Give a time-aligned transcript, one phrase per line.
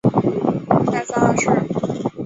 [0.91, 1.47] 盖萨二世。